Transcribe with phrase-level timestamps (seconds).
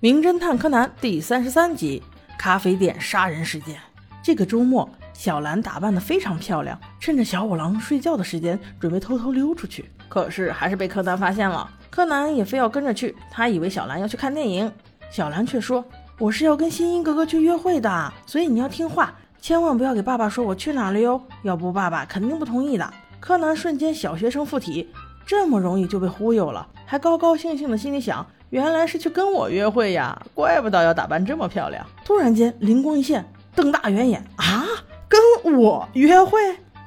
[0.00, 2.00] 名侦探柯南第三十三集：
[2.38, 3.80] 咖啡店杀人事件。
[4.22, 9.90] 这个周末，小兰打扮得非常漂亮，趁着小五郎睡觉的时间，准备偷偷溜出去。
[10.08, 11.68] 可是还是被柯南发现了。
[11.90, 14.72] 柯南也非要跟着去，他以为小兰要去看电影，
[15.10, 15.84] 小兰却说
[16.20, 24.88] ：“我是要跟新一哥哥去约会的，所以你要听话，千万不要给爸爸说我去哪了哟，要不爸爸肯定不同意的。”柯南瞬间小学生附体，
[25.26, 28.24] 这么容易就被忽悠了，还高高兴兴的心里想。
[28.50, 31.84] 原来是去跟我约会呀，怪不得要打扮这么漂亮。
[32.04, 33.24] 突然间灵光一现，
[33.54, 34.64] 瞪大圆眼啊，
[35.08, 36.38] 跟我约会？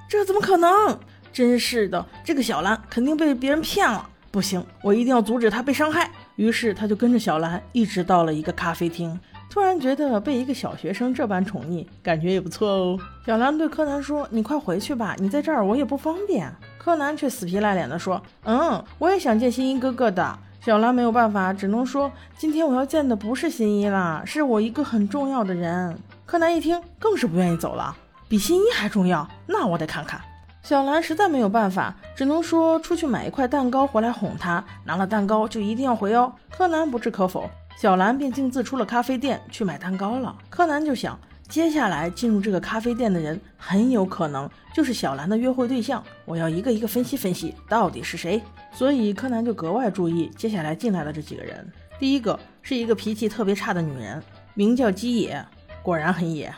[0.10, 1.00] 这怎么可能？
[1.32, 4.08] 真是的，这个小兰肯定被别人骗了。
[4.32, 6.10] 不行，我一定要阻止她被伤害。
[6.36, 9.18] 于是他就跟着小兰一直到了一个咖啡厅。
[9.50, 12.98] 突然觉得被一个小学生这般宠溺，感觉也不错哦。
[13.26, 25.98] 小兰对柯南说：“你快回去吧，你在这儿我也不方便。”柯南却死皮赖脸地说：“嗯，我也想见新一哥哥的。”小兰没有办法，只能说今天我要见的不是新一啦，是我一个很重要的人。
[26.24, 27.98] 柯南一听，更是不愿意走了，
[28.30, 30.22] 比新一还重要，那我得看看。
[30.62, 36.32] 小兰实在没有办法，只能说出去买一块蛋糕回来哄他，拿了蛋糕就一定要回哦。
[36.52, 40.36] 柯南不置可否，小兰便径自出了咖啡店去买蛋糕了。
[40.50, 41.18] 柯南就想。
[41.50, 48.42] 接下来进入这个咖啡店的人很有可能就是小兰的约会对象，我要一个一个分析分析到底是谁。
[48.72, 51.72] 所以柯南就格外注意接下来进来的这几个人。
[52.00, 54.22] 第一个是一个脾气特别差的女人，
[54.54, 55.46] 名叫基野，
[55.84, 56.52] 果然很野，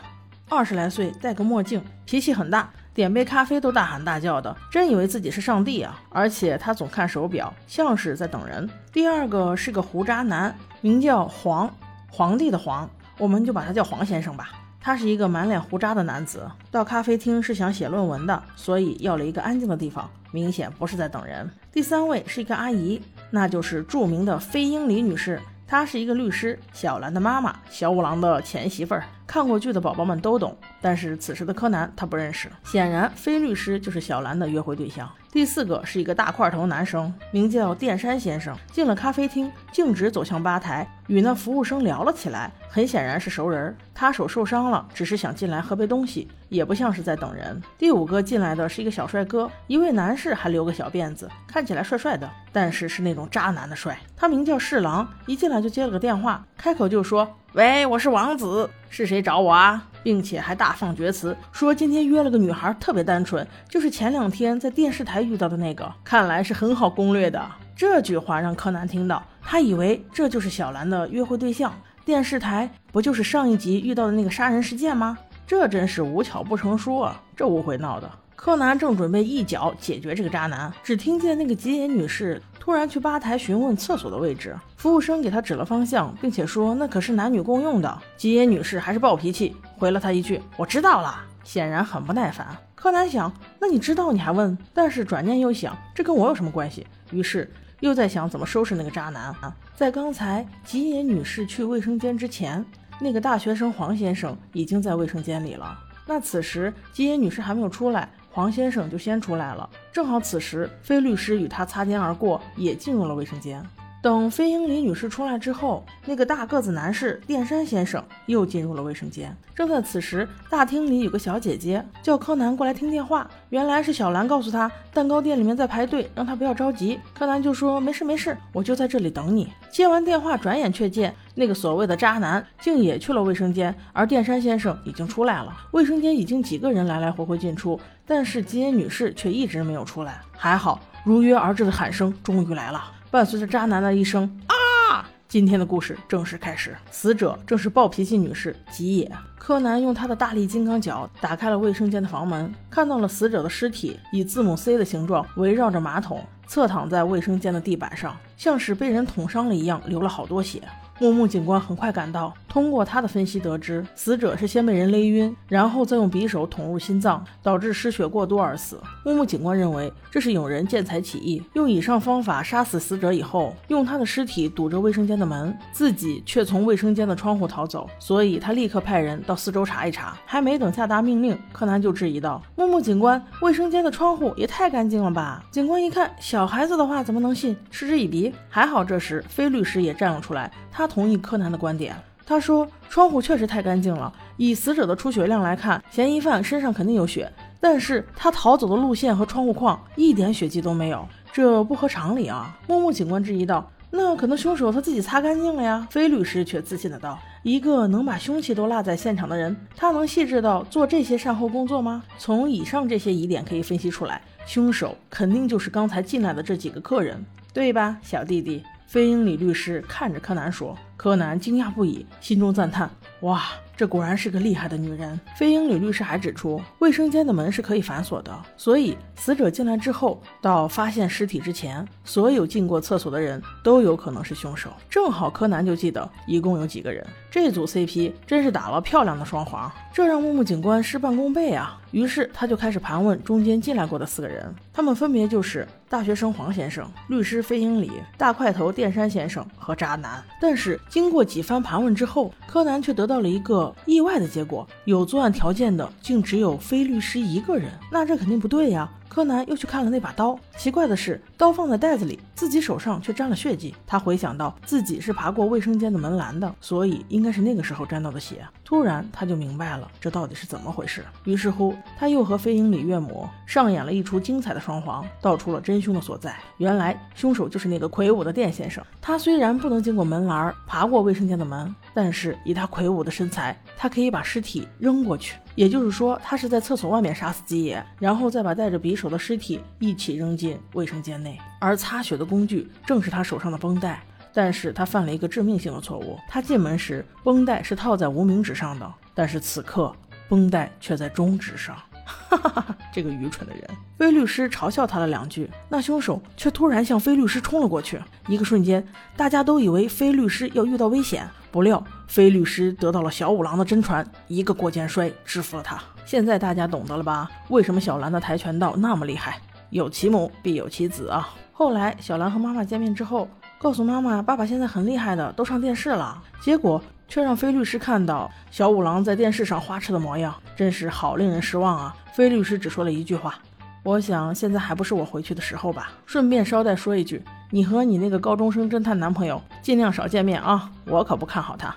[0.48, 6.00] 二十来岁，戴个墨镜，脾气很大，点杯咖啡都大喊大叫的，真以为自己是上帝啊！
[6.08, 8.68] 而且他总看手表，像是在等人。
[8.92, 11.70] 第二个是个胡渣男，名叫黄，
[12.10, 14.50] 皇帝的皇，我们就把他叫黄先生吧。
[14.84, 21.50] 他是一个满脸胡渣的男子，到咖啡厅是想写论文的，所以要了一个安静的地方，明显不是在等人。
[21.72, 23.00] 第三位是一个阿姨，
[23.30, 29.04] 那就是著名的飞鹰李女士，她是一个律师，小兰的妈妈，小五郎的前媳妇儿。
[29.26, 35.10] 看过剧的宝宝们都懂，但是此时的柯南他不认识，显然飞律师就是小兰的约会对象。
[35.32, 38.56] 第四个是一个大块头男生，名叫电山先生。
[38.70, 42.52] 进了咖啡厅，径直走向吧台，与那服务生聊了起来。
[42.68, 43.76] 很显然是熟人。
[43.92, 47.60] 他手受伤了，只是想进来喝杯东西，也不像是在等人。
[47.76, 53.98] 第五个进来的是一个小帅哥，一位男士还留个小辫子，看起来帅帅的，但是是那种渣男的帅。
[54.16, 67.40] 他名叫侍郎，一进来就接了个电话，开口就说：“喂，我是王子，是谁找我啊？”并且还大放厥词，说今天约了个女孩，特别单纯，就是前两天在电视台遇到的那个，看来是很好攻略的。
[67.76, 71.72] 这句话让柯南听到，他以为这就是小兰的约会对象。
[72.04, 75.16] 电视台不就是上一集遇到的那个杀人事件吗？
[75.46, 77.22] 这真是无巧不成书啊！
[77.36, 78.10] 这误会闹的。
[78.34, 88.02] 柯南正准备一脚解决这个渣男，只听见那个吉野女士突然去吧台询问厕所的位置，服务生给她指了方向，并且说那可是男女共用的。
[88.16, 91.14] 吉野女士还是暴脾气，回了他一句：“我知道了。”
[91.44, 92.46] 显然很不耐烦。
[92.74, 94.56] 柯南想，那你知道你还问？
[94.72, 96.86] 但是转念又想，这跟我有什么关系？
[97.10, 99.54] 于是又在想怎么收拾那个渣男啊。
[99.74, 102.64] 在刚才吉野女士去卫生间之前，
[102.98, 105.78] 那个大学生黄先生已经在卫生间里了。
[106.06, 108.08] 那此时吉野女士还没有出来。
[108.34, 113.64] 黄先生就先出来了，正好此时菲律师与他擦肩而过，也进入了卫生间。
[114.04, 119.34] 等飞鹰李女士出来之后，那个大个子男士电山先生又进入了卫生间。
[119.54, 123.26] 正在此时，大厅里有个小姐姐叫柯南过来听电话。
[123.48, 127.00] 原来是小兰告诉他，蛋糕店里面在排队，让他不要着急。
[127.14, 135.50] 柯南就说：“没事没事，我就在这里等你。”接完电话，转眼却见那个所谓的渣男竟也去了卫生间，而电山先生已经出来了。
[135.70, 140.20] 卫生间已经几个人来来回回进出，但是吉野女士却一直没有出来。
[140.36, 142.84] 还好，如约而至的喊声终于来了。
[143.14, 146.76] 伴随着渣男的一声啊，今天的故事正式开始。
[146.90, 149.08] 死者正是暴脾气女士吉野。
[149.38, 160.60] 柯南用他的大力金刚脚打开了卫生间的房门，看到了死者的尸体以字母 C 的形状围绕着马桶，侧躺在卫生间的地板上，像是被人捅伤了一样，流了好多血。
[161.00, 168.78] 木木警官很快赶到，通过他的分析得知，死者是先被人勒晕，然后再用匕首捅入心脏，导致失血过多而死。
[169.04, 177.90] 木木警官认为这是有人见财起意，用以上方法杀死死者以后，用他的尸体堵着卫生间的门，自己却从卫生间的窗户逃走。
[177.98, 180.16] 所以他立刻派人到四周查一查。
[180.24, 187.56] 还没等下达命令，柯南就质疑道：“木木警官，卫生间的窗户也太干净了吧？”警官一看，小孩子的话怎么能信？
[187.70, 188.32] 嗤之以鼻。
[188.48, 190.50] 还好这时飞律师也站了出来。
[190.74, 191.94] 他同意柯南的观点。
[192.26, 197.30] 他说：“窗户确实太干净了，以死者的出血量来看，嫌疑犯身上肯定有血。
[197.60, 205.86] 但是他逃走的路线和窗户框一点血迹都没有，这不合常理啊！”木木警官质疑道：“那可能凶手他自己擦干净了呀。
[205.90, 212.02] 菲律师却自信的道：“一个能把凶器都落在现场的人，他能细致到做这些善后工作吗？
[212.18, 217.22] 从以上这些疑点可以分析出来，凶手肯定就是刚才进来的这几个客人，
[217.52, 218.62] 对吧，小弟弟？”
[218.94, 220.78] 飞鹰李律师看着柯南说。
[220.96, 223.42] 柯南惊讶不已，心中赞叹：“哇！”
[223.76, 225.18] 这果然是个厉害的女人。
[225.36, 234.70] 飞鹰女律师还指出，卫生间的门是可以反锁的，所以死者进来之后到发现尸体之前，所有进过厕所的人都有可能是凶手。
[234.88, 241.76] 正好柯南就记得一共有几个人，这组 CP 真是打了漂亮的双簧，这让木木警官事半功倍啊！
[241.90, 250.22] 于是他就开始盘问中间进来过的四个人，他们分别就是大学生黄先生、律师飞鹰里、大块头电山先生和渣男。
[250.40, 253.74] 但是经过几番盘问之后，柯南却得到了一个。
[253.86, 258.90] 意外的结果，有作案条件的竟只有非律师一个人，那这肯定不对呀。
[259.14, 263.72] 柯南又去看了那把刀，奇怪的是，刀放在袋子里，自己手上却沾了血迹。
[263.86, 268.44] 他回想到自己是爬过卫生间的门栏的，所以应该是那个时候沾到的血。
[268.64, 271.04] 突然，他就明白了这到底是怎么回事。
[271.22, 276.34] 于是乎，他又和飞鹰里岳母上演了一出精彩的双簧，道出了真凶的所在。
[276.56, 278.84] 原来，凶手就是那个魁梧的店先生。
[279.00, 285.36] 他虽然不能经过门栏爬过卫生间的门，但是以他魁梧的身材，他可以把尸体扔过去。
[285.54, 294.02] 也就是说，他是在厕所外面杀死基野，然后再把带着匕首的尸体一起扔进卫生间内，而擦血的工具正是他手上的绷带。
[294.36, 299.94] 但是他犯了一个致命性的错误，他进门时绷带是套在无名指上的，但是此刻
[300.28, 301.76] 绷带却在中指上。
[302.04, 302.76] 哈哈哈！
[302.92, 303.62] 这个愚蠢的人，
[303.98, 308.00] 菲律师嘲笑他了两句，那凶手却突然向菲律师冲了过去。
[308.28, 308.86] 一个瞬间，
[309.16, 315.80] 大家都以为菲律师要遇到危险，不料菲律师得到了小五郎的真传，一个过肩摔制服了他。
[316.04, 317.30] 现在大家懂得了吧？
[317.48, 319.40] 为什么小兰的跆拳道那么厉害？
[319.70, 321.30] 有其母必有其子啊！
[321.52, 323.28] 后来小兰和妈妈见面之后，
[323.58, 326.22] 告诉妈妈，爸爸现在很厉害的，都上电视了。
[326.42, 326.82] 结果。
[327.08, 331.96] 却让菲律师看到小五郎在电视上花痴的模样，真是好令人失望啊！
[332.12, 333.34] 菲律师只说了一句话
[333.82, 341.74] ：“我想现在还不是我回去的时候吧。”顺便捎带说一句：“你和你那个高中生侦探男朋友尽量少见面啊，我可不看好他。”